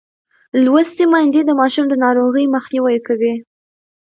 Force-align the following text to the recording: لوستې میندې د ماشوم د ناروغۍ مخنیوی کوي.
لوستې 0.63 1.03
میندې 1.11 1.41
د 1.45 1.51
ماشوم 1.59 1.85
د 1.89 1.93
ناروغۍ 2.03 2.45
مخنیوی 2.55 2.97
کوي. 3.07 3.33